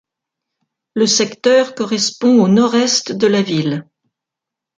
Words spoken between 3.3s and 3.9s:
ville.